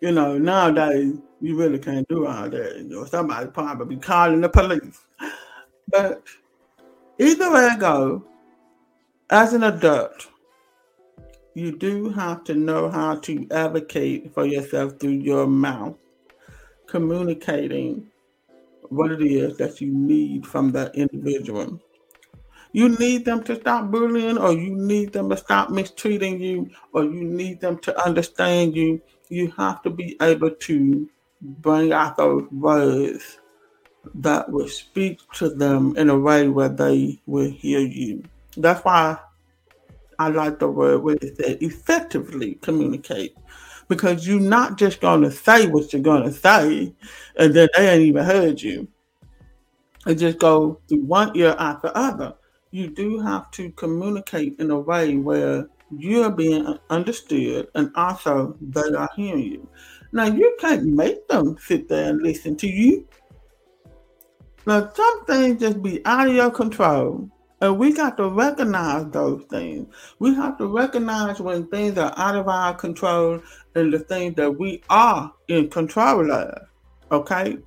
you 0.00 0.12
know, 0.12 0.36
nowadays 0.36 1.14
you 1.40 1.56
really 1.56 1.78
can't 1.78 2.08
do 2.08 2.26
all 2.26 2.48
that. 2.48 2.76
You 2.78 2.84
know, 2.84 3.04
somebody 3.04 3.48
probably 3.48 3.96
be 3.96 4.00
calling 4.00 4.40
the 4.40 4.48
police. 4.48 5.00
But 5.88 6.22
either 7.18 7.52
way 7.52 7.68
I 7.70 7.76
go, 7.76 8.24
as 9.30 9.52
an 9.52 9.64
adult, 9.64 10.28
you 11.54 11.76
do 11.76 12.08
have 12.10 12.44
to 12.44 12.54
know 12.54 12.90
how 12.90 13.16
to 13.16 13.46
advocate 13.50 14.32
for 14.32 14.46
yourself 14.46 14.98
through 14.98 15.10
your 15.10 15.46
mouth, 15.46 15.96
communicating 16.86 18.10
what 18.88 19.12
it 19.12 19.22
is 19.22 19.56
that 19.58 19.80
you 19.80 19.92
need 19.92 20.46
from 20.46 20.72
that 20.72 20.94
individual. 20.94 21.80
You 22.72 22.88
need 22.88 23.26
them 23.26 23.42
to 23.44 23.60
stop 23.60 23.90
bullying, 23.90 24.38
or 24.38 24.52
you 24.52 24.74
need 24.74 25.12
them 25.12 25.28
to 25.28 25.36
stop 25.36 25.70
mistreating 25.70 26.40
you, 26.40 26.70
or 26.92 27.04
you 27.04 27.24
need 27.24 27.60
them 27.60 27.78
to 27.80 28.04
understand 28.04 28.74
you. 28.74 29.00
You 29.28 29.50
have 29.58 29.82
to 29.82 29.90
be 29.90 30.16
able 30.22 30.50
to 30.50 31.08
bring 31.40 31.92
out 31.92 32.16
those 32.16 32.46
words 32.50 33.38
that 34.14 34.50
will 34.50 34.68
speak 34.68 35.20
to 35.34 35.50
them 35.50 35.96
in 35.96 36.08
a 36.08 36.18
way 36.18 36.48
where 36.48 36.68
they 36.68 37.20
will 37.26 37.50
hear 37.50 37.80
you. 37.80 38.22
That's 38.56 38.84
why 38.84 39.18
I 40.18 40.28
like 40.28 40.58
the 40.58 40.70
word 40.70 41.02
where 41.02 41.16
it 41.20 41.36
said 41.36 41.62
effectively 41.62 42.58
communicate. 42.62 43.34
Because 43.88 44.26
you're 44.26 44.40
not 44.40 44.78
just 44.78 45.00
gonna 45.00 45.30
say 45.30 45.66
what 45.66 45.92
you're 45.92 46.02
gonna 46.02 46.32
say 46.32 46.94
and 47.36 47.54
then 47.54 47.68
they 47.76 47.90
ain't 47.90 48.02
even 48.02 48.24
heard 48.24 48.60
you. 48.60 48.88
It 50.06 50.16
just 50.16 50.38
go 50.38 50.80
through 50.88 51.04
one 51.04 51.36
ear 51.36 51.54
after 51.58 51.90
other. 51.94 52.34
You 52.70 52.88
do 52.88 53.20
have 53.20 53.50
to 53.52 53.70
communicate 53.72 54.58
in 54.58 54.70
a 54.70 54.80
way 54.80 55.16
where 55.16 55.68
you're 55.90 56.30
being 56.30 56.78
understood 56.90 57.68
and 57.74 57.92
also 57.94 58.56
they 58.60 58.94
are 58.96 59.10
hearing 59.14 59.44
you. 59.44 59.68
Now 60.12 60.24
you 60.24 60.56
can't 60.58 60.84
make 60.84 61.26
them 61.28 61.56
sit 61.58 61.88
there 61.88 62.10
and 62.10 62.22
listen 62.22 62.56
to 62.56 62.66
you. 62.66 63.06
Now 64.66 64.90
some 64.94 65.24
things 65.26 65.60
just 65.60 65.82
be 65.82 66.04
out 66.04 66.28
of 66.28 66.34
your 66.34 66.50
control 66.50 67.28
and 67.62 67.78
we 67.78 67.92
got 67.92 68.16
to 68.16 68.28
recognize 68.28 69.06
those 69.12 69.44
things. 69.44 69.86
We 70.18 70.34
have 70.34 70.58
to 70.58 70.66
recognize 70.66 71.38
when 71.38 71.68
things 71.68 71.96
are 71.96 72.12
out 72.16 72.34
of 72.34 72.48
our 72.48 72.74
control 72.74 73.40
and 73.76 73.92
the 73.92 74.00
things 74.00 74.34
that 74.34 74.50
we 74.50 74.82
are 74.90 75.32
in 75.46 75.70
control 75.70 76.32
of. 76.32 76.58
Okay? 77.12 77.58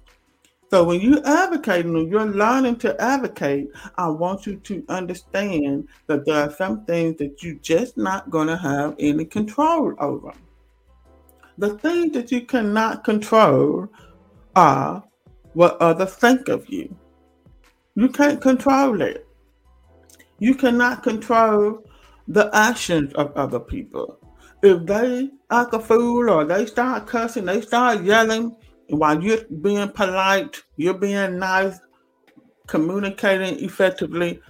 So 0.69 0.83
when 0.83 0.99
you're 0.99 1.25
advocating 1.25 1.95
and 1.95 2.11
you're 2.11 2.25
learning 2.25 2.75
to 2.79 3.01
advocate, 3.01 3.69
I 3.97 4.09
want 4.09 4.45
you 4.45 4.57
to 4.57 4.83
understand 4.89 5.87
that 6.07 6.25
there 6.25 6.41
are 6.41 6.51
some 6.51 6.83
things 6.83 7.17
that 7.19 7.41
you're 7.41 7.55
just 7.55 7.95
not 7.95 8.29
going 8.29 8.47
to 8.47 8.57
have 8.57 8.95
any 8.99 9.23
control 9.23 9.93
over. 9.99 10.33
The 11.57 11.77
things 11.77 12.11
that 12.15 12.33
you 12.33 12.41
cannot 12.41 13.05
control 13.05 13.87
are 14.57 15.01
what 15.53 15.77
others 15.77 16.15
think 16.15 16.49
of 16.49 16.67
you. 16.67 16.93
You 17.95 18.09
can't 18.09 18.41
control 18.41 19.01
it. 19.01 19.24
You 20.39 20.55
cannot 20.55 21.03
control 21.03 21.83
the 22.27 22.49
actions 22.53 23.13
of 23.13 23.31
other 23.35 23.59
people. 23.59 24.19
If 24.63 24.85
they 24.85 25.29
act 25.51 25.73
a 25.73 25.79
fool 25.79 26.29
or 26.29 26.45
they 26.45 26.65
start 26.65 27.07
cussing, 27.07 27.45
they 27.45 27.61
start 27.61 28.03
yelling 28.03 28.55
while 28.89 29.21
you're 29.21 29.43
being 29.61 29.89
polite, 29.89 30.63
you're 30.75 30.93
being 30.93 31.39
nice, 31.39 31.79
communicating 32.67 33.63
effectively, 33.63 34.41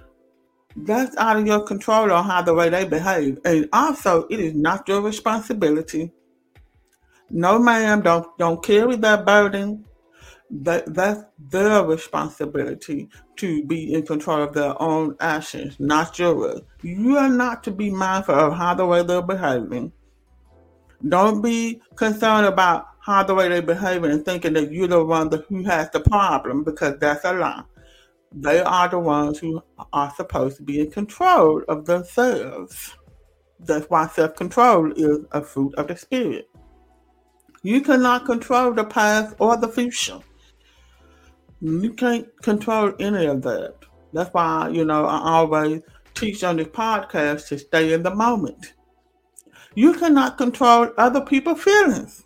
that's 0.76 1.16
out 1.18 1.38
of 1.38 1.48
your 1.48 1.62
control 1.62 2.12
on 2.12 2.26
how 2.26 2.42
the 2.42 2.54
way 2.54 2.70
they 2.70 2.86
behave. 2.86 3.40
And 3.46 3.70
also, 3.72 4.28
it 4.28 4.40
is 4.40 4.54
not 4.54 4.88
your 4.88 5.02
responsibility. 5.02 6.12
No, 7.30 7.58
ma'am, 7.58 8.02
don't 8.02 8.38
don't 8.38 8.64
carry 8.64 8.98
that 8.98 9.26
burden 9.26 9.86
that 10.50 10.94
that's 10.94 11.24
their 11.40 11.84
responsibility 11.84 13.10
to 13.38 13.64
be 13.66 13.94
in 13.94 14.06
control 14.06 14.44
of 14.44 14.54
their 14.54 14.80
own 14.82 15.16
actions, 15.20 15.80
not 15.80 16.18
yours. 16.20 16.62
You 16.82 17.18
are 17.18 17.30
not 17.30 17.64
to 17.66 17.72
be 17.72 17.90
mindful 17.90 18.36
of 18.36 18.54
how 18.54 18.76
the 18.76 18.86
way 18.86 19.04
they're 19.04 19.22
behaving. 19.22 19.92
Don't 21.08 21.42
be 21.42 21.82
concerned 21.96 22.46
about 22.46 22.88
how 23.00 23.24
the 23.24 23.36
way 23.36 23.50
they're 23.50 23.62
behaving 23.62 24.12
and 24.12 24.24
thinking 24.24 24.54
that 24.54 24.72
you're 24.72 24.88
the 24.88 25.04
one 25.04 25.32
who 25.50 25.64
has 25.64 25.90
the 25.92 26.00
problem 26.00 26.64
because 26.64 26.98
that's 27.00 27.26
a 27.26 27.34
lie. 27.34 27.64
They 28.32 28.62
are 28.62 28.90
the 28.90 29.00
ones 29.00 29.40
who 29.40 29.62
are 29.94 30.14
supposed 30.16 30.58
to 30.58 30.64
be 30.64 30.80
in 30.80 30.92
control 30.92 31.64
of 31.68 31.86
themselves. 31.86 32.96
That's 33.60 33.86
why 33.90 34.08
self 34.08 34.36
control 34.36 34.92
is 34.92 35.20
a 35.32 35.42
fruit 35.42 35.74
of 35.76 35.88
the 35.88 35.96
Spirit. 35.96 36.50
You 37.64 37.82
cannot 37.82 38.26
control 38.26 38.74
the 38.74 38.84
past 38.84 39.36
or 39.40 39.58
the 39.58 39.70
future. 39.70 40.20
You 41.62 41.94
can't 41.94 42.28
control 42.42 42.94
any 43.00 43.26
of 43.26 43.42
that. 43.44 43.76
That's 44.14 44.34
why, 44.34 44.70
you 44.70 44.86
know, 44.86 45.06
I 45.06 45.20
always 45.20 45.82
teach 46.14 46.44
on 46.44 46.58
this 46.58 46.68
podcast 46.68 47.48
to 47.50 47.60
stay 47.60 47.94
in 47.94 48.04
the 48.04 48.14
moment. 48.14 48.74
You 49.74 49.94
cannot 49.94 50.38
control 50.38 50.92
other 50.98 51.22
people's 51.22 51.62
feelings. 51.62 52.24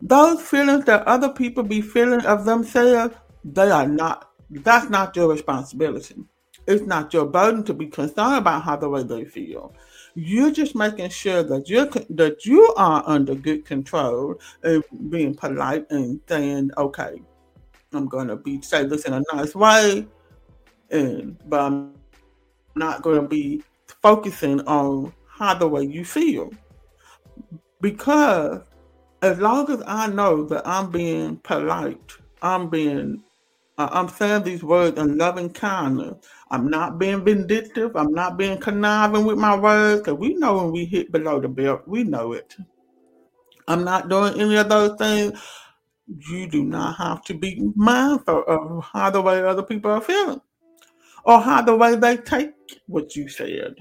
Those 0.00 0.40
feelings 0.42 0.84
that 0.86 1.06
other 1.06 1.30
people 1.30 1.62
be 1.62 1.80
feeling 1.80 2.24
of 2.24 2.44
themselves, 2.44 3.14
they 3.44 3.70
are 3.70 3.86
not, 3.86 4.30
that's 4.50 4.90
not 4.90 5.16
your 5.16 5.28
responsibility. 5.28 6.16
It's 6.66 6.82
not 6.82 7.14
your 7.14 7.26
burden 7.26 7.62
to 7.64 7.74
be 7.74 7.86
concerned 7.86 8.36
about 8.36 8.62
how 8.62 8.76
the 8.76 8.88
way 8.88 9.02
they 9.02 9.24
feel. 9.24 9.74
You're 10.14 10.50
just 10.50 10.74
making 10.74 11.10
sure 11.10 11.42
that 11.42 11.68
you're 11.68 11.86
that 12.10 12.46
you 12.46 12.72
are 12.76 13.04
under 13.06 13.34
good 13.34 13.64
control 13.64 14.40
and 14.62 14.82
being 15.10 15.34
polite 15.34 15.86
and 15.90 16.20
saying, 16.26 16.70
okay, 16.76 17.20
I'm 17.96 18.08
gonna 18.08 18.36
be 18.36 18.58
this 18.58 19.04
in 19.04 19.12
a 19.12 19.22
nice 19.32 19.54
way, 19.54 20.06
and 20.90 21.38
but 21.48 21.60
I'm 21.60 21.94
not 22.74 23.02
gonna 23.02 23.26
be 23.26 23.62
focusing 24.02 24.60
on 24.62 25.12
how 25.26 25.54
the 25.54 25.68
way 25.68 25.82
you 25.82 26.04
feel 26.04 26.50
because 27.80 28.60
as 29.22 29.38
long 29.38 29.70
as 29.70 29.82
I 29.86 30.08
know 30.08 30.44
that 30.46 30.66
I'm 30.66 30.90
being 30.90 31.36
polite, 31.38 32.12
I'm 32.42 32.68
being 32.68 33.22
uh, 33.78 33.88
I'm 33.92 34.08
saying 34.08 34.44
these 34.44 34.62
words 34.62 34.98
in 34.98 35.18
loving 35.18 35.50
kindness. 35.50 36.14
I'm 36.50 36.70
not 36.70 36.98
being 36.98 37.24
vindictive. 37.24 37.94
I'm 37.94 38.12
not 38.14 38.38
being 38.38 38.58
conniving 38.58 39.26
with 39.26 39.36
my 39.36 39.54
words 39.54 40.00
because 40.00 40.18
we 40.18 40.34
know 40.34 40.56
when 40.56 40.72
we 40.72 40.86
hit 40.86 41.12
below 41.12 41.40
the 41.40 41.48
belt, 41.48 41.82
we 41.86 42.02
know 42.02 42.32
it. 42.32 42.56
I'm 43.68 43.84
not 43.84 44.08
doing 44.08 44.40
any 44.40 44.56
of 44.56 44.68
those 44.70 44.96
things 44.96 45.38
you 46.08 46.48
do 46.48 46.64
not 46.64 46.96
have 46.96 47.24
to 47.24 47.34
be 47.34 47.70
mindful 47.76 48.44
of 48.46 48.84
how 48.84 49.10
the 49.10 49.20
way 49.22 49.42
other 49.42 49.62
people 49.62 49.90
are 49.90 50.00
feeling. 50.00 50.40
or 51.24 51.40
how 51.40 51.62
the 51.62 51.76
way 51.76 51.96
they 51.96 52.16
take 52.16 52.52
what 52.86 53.16
you 53.16 53.28
said. 53.28 53.74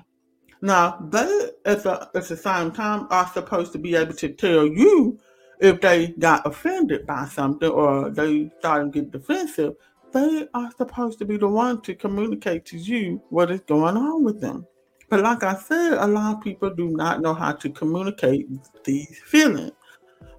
Now, 0.62 0.98
they 1.12 1.51
at 1.65 1.84
the, 1.84 2.10
at 2.15 2.27
the 2.27 2.38
same 2.38 2.72
time 2.72 3.08
are 3.12 3.27
supposed 3.34 3.72
to 3.74 3.79
be 3.79 3.96
able 3.96 4.15
to 4.15 4.29
tell 4.29 4.65
you 4.67 5.20
if 5.60 5.79
they 5.82 6.08
got 6.20 6.46
offended 6.46 7.05
by 7.05 7.25
something 7.27 7.70
or 7.70 8.10
they 8.10 8.51
started 8.60 8.94
to 8.94 9.01
get 9.01 9.12
defensive. 9.12 9.75
They 10.13 10.48
are 10.53 10.72
supposed 10.77 11.20
to 11.20 11.25
be 11.25 11.38
the 11.38 11.48
one 11.48 11.82
to 11.84 11.94
communicate 11.94 12.65
to 12.67 12.77
you 12.77 13.22
what 13.29 13.51
is 13.51 13.62
going 13.62 13.98
on 13.98 14.24
with 14.24 14.41
them. 14.41 14.65
But 15.10 15.22
like 15.22 15.44
I 15.44 15.55
said, 15.55 15.94
a 15.94 16.08
lot 16.08 16.38
of 16.38 16.41
people 16.41 16.72
do 16.72 16.89
not 16.89 17.22
know 17.22 17.34
how 17.34 17.51
to 17.53 17.70
communicate 17.70 18.48
these 18.84 19.20
feelings. 19.25 19.74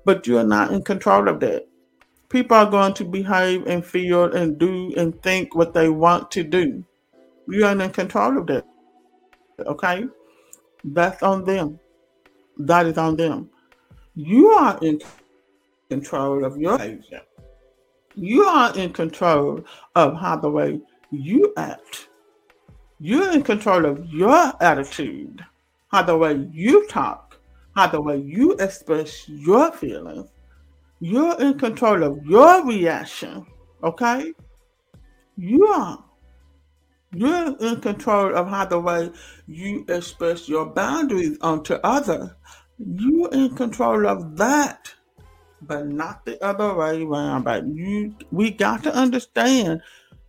But 0.04 0.26
you're 0.26 0.44
not 0.44 0.72
in 0.72 0.82
control 0.82 1.28
of 1.28 1.40
that. 1.40 1.66
People 2.28 2.56
are 2.56 2.70
going 2.70 2.94
to 2.94 3.04
behave 3.04 3.66
and 3.66 3.84
feel 3.84 4.34
and 4.34 4.58
do 4.58 4.92
and 4.96 5.20
think 5.22 5.54
what 5.54 5.74
they 5.74 5.88
want 5.88 6.30
to 6.32 6.42
do. 6.42 6.84
You 7.48 7.64
are 7.66 7.80
in 7.80 7.90
control 7.90 8.38
of 8.38 8.46
that. 8.48 8.64
Okay? 9.60 10.06
That's 10.84 11.22
on 11.22 11.44
them. 11.44 11.78
That 12.58 12.86
is 12.86 12.98
on 12.98 13.16
them. 13.16 13.50
You 14.14 14.48
are 14.50 14.78
in 14.82 15.00
control 15.88 16.44
of 16.44 16.56
your 16.56 16.78
behavior. 16.78 17.22
You 18.14 18.44
are 18.44 18.76
in 18.76 18.92
control 18.92 19.64
of 19.94 20.16
how 20.16 20.36
the 20.36 20.50
way 20.50 20.80
you 21.10 21.52
act. 21.56 22.08
You're 22.98 23.30
in 23.30 23.42
control 23.42 23.84
of 23.84 24.06
your 24.06 24.52
attitude, 24.62 25.44
how 25.88 26.02
the 26.02 26.16
way 26.16 26.48
you 26.50 26.86
talk, 26.88 27.38
how 27.74 27.88
the 27.88 28.00
way 28.00 28.16
you 28.16 28.52
express 28.54 29.28
your 29.28 29.70
feelings. 29.70 30.30
You're 31.00 31.40
in 31.40 31.58
control 31.58 32.02
of 32.02 32.24
your 32.24 32.66
reaction, 32.66 33.46
okay? 33.82 34.32
You 35.36 35.66
are. 35.66 36.02
You're 37.12 37.56
in 37.58 37.80
control 37.80 38.34
of 38.34 38.48
how 38.48 38.64
the 38.64 38.80
way 38.80 39.10
you 39.46 39.84
express 39.88 40.48
your 40.48 40.66
boundaries 40.66 41.38
onto 41.40 41.74
others. 41.74 42.30
You're 42.78 43.32
in 43.32 43.54
control 43.54 44.06
of 44.06 44.36
that, 44.36 44.92
but 45.62 45.86
not 45.86 46.24
the 46.24 46.42
other 46.44 46.74
way 46.74 47.02
around. 47.02 47.44
But 47.44 47.66
you, 47.66 48.14
we 48.30 48.50
got 48.50 48.82
to 48.84 48.94
understand 48.94 49.82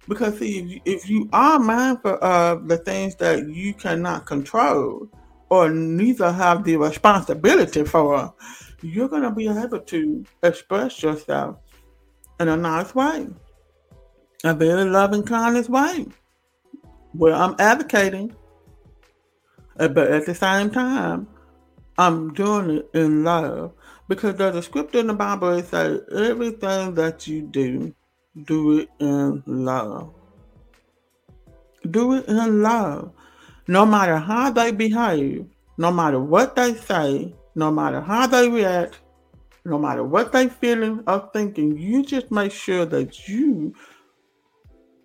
because 0.07 0.39
see, 0.39 0.59
if 0.59 0.69
you, 0.69 0.81
if 0.85 1.09
you 1.09 1.29
are 1.33 1.59
mindful 1.59 2.17
of 2.21 2.67
the 2.67 2.77
things 2.77 3.15
that 3.15 3.47
you 3.49 3.73
cannot 3.73 4.25
control 4.25 5.09
or 5.49 5.69
neither 5.69 6.31
have 6.31 6.63
the 6.63 6.77
responsibility 6.77 7.83
for, 7.83 8.33
you're 8.81 9.07
going 9.07 9.23
to 9.23 9.31
be 9.31 9.47
able 9.47 9.79
to 9.79 10.25
express 10.43 11.01
yourself 11.01 11.57
in 12.39 12.47
a 12.47 12.57
nice 12.57 12.93
way, 12.93 13.27
a 14.43 14.53
very 14.53 14.85
loving, 14.85 15.23
kindness 15.23 15.69
way. 15.69 16.05
Where 17.13 17.33
I'm 17.33 17.55
advocating, 17.57 18.35
uh, 19.79 19.87
but 19.87 20.11
at 20.11 20.25
the 20.25 20.35
same 20.35 20.69
time, 20.69 21.27
I'm 21.97 22.33
doing 22.33 22.69
it 22.77 22.89
in 22.93 23.23
love 23.23 23.73
because 24.07 24.35
there's 24.35 24.55
a 24.55 24.61
scripture 24.61 24.99
in 24.99 25.07
the 25.07 25.13
Bible 25.13 25.55
that 25.55 25.67
says 25.67 26.01
everything 26.11 26.93
that 26.95 27.25
you 27.25 27.41
do 27.41 27.95
do 28.45 28.79
it 28.79 28.89
in 28.99 29.43
love. 29.45 30.13
Do 31.89 32.13
it 32.13 32.27
in 32.27 32.61
love. 32.61 33.11
No 33.67 33.85
matter 33.85 34.17
how 34.17 34.49
they 34.51 34.71
behave, 34.71 35.45
no 35.77 35.91
matter 35.91 36.19
what 36.19 36.55
they 36.55 36.73
say, 36.73 37.35
no 37.55 37.71
matter 37.71 38.01
how 38.01 38.27
they 38.27 38.49
react, 38.49 38.99
no 39.65 39.77
matter 39.77 40.03
what 40.03 40.31
they 40.31 40.47
feeling 40.47 41.03
or 41.07 41.29
thinking, 41.33 41.77
you 41.77 42.03
just 42.03 42.31
make 42.31 42.51
sure 42.51 42.85
that 42.85 43.27
you 43.27 43.73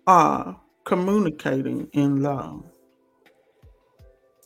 are 0.07 0.59
communicating 0.85 1.89
in 1.91 2.21
love. 2.21 2.63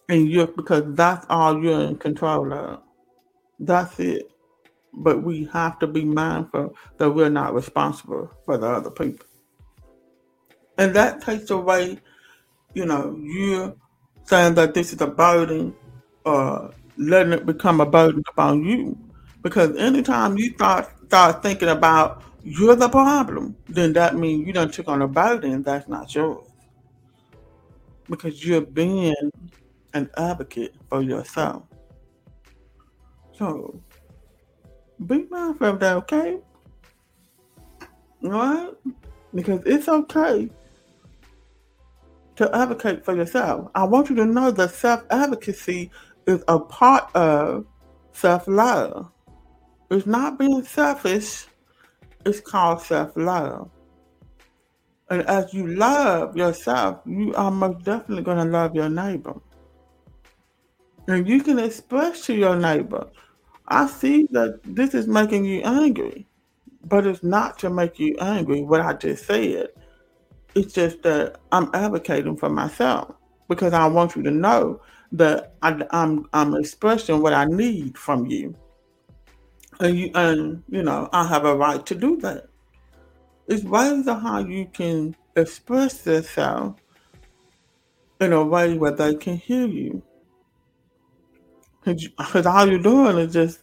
And 0.10 0.28
you're 0.28 0.48
because 0.48 0.84
that's 0.96 1.26
all 1.30 1.62
you're 1.62 1.82
in 1.82 1.98
control 1.98 2.52
of. 2.54 2.82
That's 3.60 4.00
it. 4.00 4.32
But 4.94 5.22
we 5.22 5.46
have 5.54 5.78
to 5.80 5.88
be 5.88 6.06
mindful 6.06 6.76
that 6.98 7.12
we're 7.12 7.30
not 7.30 7.54
responsible 7.54 8.32
for 8.46 8.58
the 8.58 8.68
other 8.68 8.90
people. 8.90 9.26
And 10.78 10.96
that 10.96 11.22
takes 11.22 11.50
away, 11.50 12.00
you 12.74 12.86
know, 12.86 13.16
you 13.20 13.78
saying 14.28 14.56
that 14.56 14.74
this 14.74 14.94
is 14.94 15.02
a 15.02 15.08
burden 15.08 15.74
or 16.26 16.72
letting 16.98 17.34
it 17.34 17.46
become 17.46 17.82
a 17.82 17.86
burden 17.86 18.24
upon 18.30 18.64
you. 18.64 18.98
Because 19.42 19.76
anytime 19.78 20.38
you 20.38 20.52
start 20.54 20.90
start 21.08 21.42
thinking 21.42 21.70
about 21.70 22.24
you're 22.44 22.76
the 22.76 22.90
problem, 22.90 23.56
then 23.68 23.94
that 23.94 24.16
means 24.16 24.46
you 24.46 24.54
don't 24.54 24.74
took 24.74 24.88
on 24.88 25.02
a 25.02 25.08
burden 25.08 25.64
that's 25.64 25.88
not 25.88 26.14
yours. 26.14 26.48
Because 28.10 28.46
you're 28.46 28.62
being 28.62 29.14
an 29.94 30.10
advocate 30.18 30.76
for 30.90 31.02
yourself. 31.02 31.64
So 33.34 33.82
be 35.06 35.28
mindful 35.30 35.68
of 35.68 35.80
that, 35.80 35.96
okay? 35.98 36.40
Alright? 38.24 38.74
Because 39.34 39.62
it's 39.66 39.88
okay 39.88 40.50
to 42.38 42.56
advocate 42.56 43.04
for 43.04 43.16
yourself. 43.16 43.70
I 43.76 43.84
want 43.84 44.10
you 44.10 44.16
to 44.18 44.26
know 44.26 44.52
that 44.52 44.72
self 44.72 45.04
advocacy 45.10 45.92
is 46.26 46.44
a 46.48 46.60
part 46.60 47.14
of 47.16 47.66
self 48.14 48.48
love. 48.48 49.12
It's 49.92 50.06
not 50.06 50.40
being 50.40 50.64
selfish, 50.64 51.46
it's 52.26 52.40
called 52.40 52.82
self 52.82 53.16
love. 53.16 53.70
And 55.10 55.22
as 55.24 55.54
you 55.54 55.68
love 55.68 56.36
yourself, 56.36 57.02
you 57.06 57.34
are 57.36 57.52
most 57.52 57.84
definitely 57.86 58.24
going 58.24 58.38
to 58.38 58.46
love 58.46 58.76
your 58.76 58.90
neighbor. 58.90 59.36
And 61.08 61.28
you 61.28 61.42
can 61.42 61.60
express 61.60 62.26
to 62.26 62.34
your 62.34 62.58
neighbor 62.58 63.08
I 63.68 63.88
see 63.88 64.28
that 64.32 64.62
this 64.64 64.94
is 64.94 65.08
making 65.08 65.44
you 65.44 65.62
angry, 65.62 66.26
but 66.86 67.06
it's 67.06 67.24
not 67.24 67.60
to 67.60 67.70
make 67.70 68.00
you 68.00 68.16
angry, 68.20 68.64
what 68.64 68.80
I 68.80 68.94
just 68.94 69.26
said. 69.26 69.70
It's 70.56 70.74
just 70.74 71.04
that 71.04 71.40
I'm 71.52 71.70
advocating 71.74 72.38
for 72.38 72.50
myself 72.50 73.16
because 73.48 73.74
I 73.74 73.88
want 73.88 74.16
you 74.16 74.24
to 74.24 74.32
know 74.32 74.82
that 75.14 75.54
I, 75.62 75.82
I'm 75.92 76.28
I'm 76.34 76.56
expressing 76.56 77.22
what 77.22 77.34
I 77.34 77.46
need 77.46 77.98
from 77.98 78.26
you, 78.26 78.56
and 79.80 79.98
you 79.98 80.12
and 80.16 80.64
you 80.70 80.84
know 80.84 81.10
I 81.14 81.28
have 81.28 81.46
a 81.46 81.56
right 81.56 81.86
to 81.86 81.96
do 81.96 82.18
that. 82.18 82.48
It's 83.48 83.64
ways 83.64 84.08
of 84.08 84.22
how 84.22 84.40
you 84.40 84.68
can 84.74 85.16
express 85.36 86.06
yourself 86.06 86.76
in 88.20 88.34
a 88.34 88.44
way 88.44 88.78
where 88.78 88.92
they 88.92 89.16
can 89.16 89.38
hear 89.38 89.68
you. 89.68 90.02
Because 91.84 92.46
all 92.46 92.68
you're 92.68 92.80
doing 92.80 93.18
is 93.18 93.32
just 93.32 93.60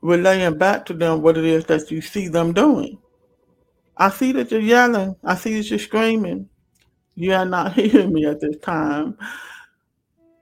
relaying 0.00 0.58
back 0.58 0.84
to 0.86 0.94
them 0.94 1.22
what 1.22 1.38
it 1.38 1.44
is 1.44 1.64
that 1.66 1.90
you 1.90 2.00
see 2.00 2.26
them 2.26 2.52
doing. 2.52 2.98
I 3.96 4.10
see 4.10 4.32
that 4.32 4.50
you're 4.50 4.60
yelling. 4.60 5.16
I 5.24 5.34
see 5.36 5.56
that 5.56 5.70
you're 5.70 5.78
screaming. 5.78 6.48
You 7.14 7.34
are 7.34 7.44
not 7.44 7.72
hearing 7.74 8.12
me 8.12 8.26
at 8.26 8.40
this 8.40 8.56
time. 8.58 9.16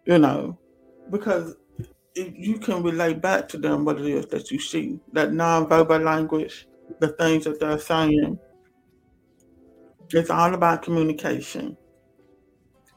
You 0.06 0.18
know, 0.18 0.58
because 1.10 1.56
you 2.14 2.58
can 2.58 2.82
relate 2.82 3.20
back 3.20 3.48
to 3.48 3.58
them 3.58 3.84
what 3.84 4.00
it 4.00 4.06
is 4.06 4.26
that 4.26 4.50
you 4.50 4.58
see, 4.58 4.98
that 5.12 5.30
nonverbal 5.30 6.02
language, 6.02 6.66
the 6.98 7.08
things 7.08 7.44
that 7.44 7.60
they're 7.60 7.78
saying. 7.78 8.38
It's 10.12 10.30
all 10.30 10.54
about 10.54 10.82
communication. 10.82 11.76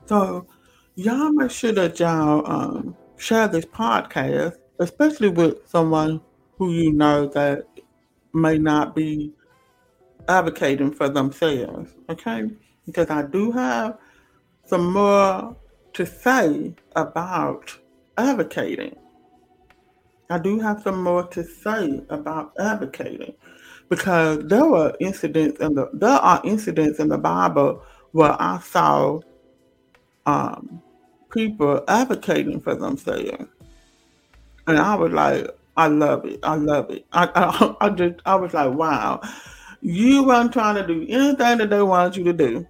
So 0.08 0.48
y'all 0.96 1.32
make 1.32 1.52
sure 1.52 1.72
that 1.74 2.00
y'all 2.00 2.50
um, 2.50 2.98
share 3.18 3.48
this 3.48 3.66
podcast, 3.66 4.56
especially 4.80 5.30
with 5.30 5.68
someone 5.68 6.22
who 6.58 6.72
you 6.74 6.92
know 6.92 7.28
that 7.28 7.66
may 8.34 8.58
not 8.58 8.96
be 8.96 9.32
advocating 10.28 10.92
for 10.92 11.10
themselves. 11.10 11.92
Okay? 12.10 12.50
Because 12.86 13.10
I 13.10 13.24
do 13.24 13.52
have 13.52 13.98
some 14.66 14.94
more 14.94 15.56
to 15.94 16.06
say 16.06 16.74
about 16.96 17.78
advocating. 18.18 18.96
I 20.30 20.40
do 20.40 20.60
have 20.60 20.82
some 20.82 21.04
more 21.04 21.28
to 21.28 21.44
say 21.44 22.02
about 22.10 22.54
advocating 22.60 23.34
because 23.90 24.40
there 24.48 24.66
were 24.66 24.96
incidents 25.00 25.60
in 25.60 25.76
the 25.76 25.90
there 25.94 26.10
are 26.10 26.42
incidents 26.44 27.00
in 27.00 27.10
the 27.10 27.18
Bible 27.18 27.84
where 28.12 28.36
I 28.42 28.60
saw 28.60 29.20
um, 30.26 30.82
people 31.32 31.84
advocating 31.88 32.62
for 32.62 32.76
themselves. 32.76 33.46
And 34.68 34.78
I 34.78 34.96
was 34.96 35.12
like, 35.12 35.48
I 35.76 35.88
love 35.88 36.26
it. 36.26 36.40
I 36.44 36.56
love 36.56 36.90
it. 36.92 37.06
I, 37.12 37.30
I, 37.36 37.88
I 37.88 37.90
just, 37.90 38.22
I 38.26 38.36
was 38.36 38.54
like, 38.54 38.74
wow. 38.74 39.22
You 39.86 40.24
weren't 40.24 40.54
trying 40.54 40.76
to 40.76 40.88
do 40.88 41.06
anything 41.10 41.58
that 41.58 41.70
they 41.70 41.82
wanted 41.82 42.16
you 42.16 42.24
to 42.24 42.32
do. 42.32 42.66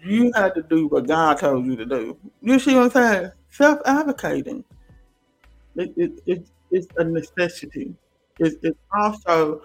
You 0.00 0.30
had 0.36 0.54
to 0.54 0.62
do 0.62 0.86
what 0.86 1.08
God 1.08 1.38
told 1.38 1.66
you 1.66 1.74
to 1.74 1.84
do. 1.84 2.16
You 2.40 2.60
see 2.60 2.76
what 2.76 2.84
I'm 2.84 2.90
saying? 2.90 3.32
Self 3.50 3.80
advocating. 3.84 4.64
It, 5.74 5.92
it, 5.96 6.22
it, 6.26 6.48
it's 6.70 6.86
a 6.98 7.02
necessity. 7.02 7.96
It, 8.38 8.54
it's 8.62 8.78
also 8.96 9.62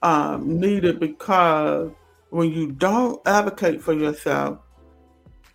um, 0.00 0.60
needed 0.60 1.00
because 1.00 1.90
when 2.30 2.52
you 2.52 2.70
don't 2.70 3.20
advocate 3.26 3.82
for 3.82 3.92
yourself, 3.92 4.60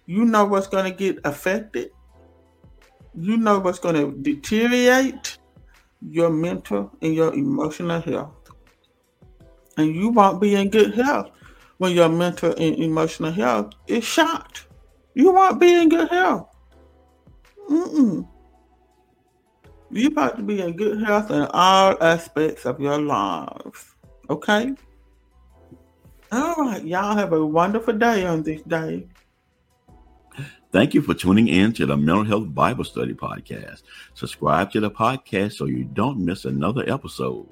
you 0.06 0.26
know 0.26 0.44
what's 0.44 0.68
going 0.68 0.84
to 0.84 0.92
get 0.92 1.18
affected. 1.24 1.92
You 3.16 3.38
know 3.38 3.60
what's 3.60 3.80
going 3.80 3.96
to 3.96 4.12
deteriorate 4.22 5.38
your 6.02 6.30
mental 6.30 6.92
and 7.02 7.16
your 7.16 7.34
emotional 7.34 8.02
health. 8.02 8.41
And 9.82 9.96
you 9.96 10.10
won't 10.10 10.40
be 10.40 10.54
in 10.54 10.70
good 10.70 10.94
health 10.94 11.32
when 11.80 11.94
your 11.94 12.08
mental 12.08 12.52
and 12.52 12.76
emotional 12.76 13.32
health 13.32 13.74
is 13.88 14.04
shot. 14.04 14.64
You 15.16 15.32
won't 15.32 15.60
be 15.60 15.74
in 15.74 15.90
good 15.90 16.08
health. 16.10 16.56
Mm-mm. 17.68 18.28
You're 19.90 20.12
about 20.12 20.38
to 20.38 20.44
be 20.44 20.62
in 20.62 20.76
good 20.76 21.02
health 21.04 21.32
in 21.32 21.48
all 21.52 21.98
aspects 22.04 22.66
of 22.68 22.80
your 22.80 23.00
lives. 23.00 23.96
Okay? 24.30 24.76
All 26.32 26.56
right. 26.58 26.86
Y'all 26.86 27.18
have 27.18 27.34
a 27.34 27.44
wonderful 27.44 27.96
day 27.96 28.24
on 28.24 28.44
this 28.44 28.62
day. 28.62 29.08
Thank 30.72 30.94
you 30.94 31.02
for 31.02 31.16
tuning 31.16 31.48
in 31.48 31.74
to 31.74 31.88
the 31.88 31.98
Mental 31.98 32.24
Health 32.24 32.54
Bible 32.54 32.84
Study 32.84 33.16
Podcast. 33.16 33.82
Subscribe 34.14 34.72
to 34.74 34.80
the 34.80 34.92
podcast 34.92 35.54
so 35.54 35.66
you 35.66 35.84
don't 35.86 36.20
miss 36.20 36.46
another 36.46 36.88
episode. 36.88 37.50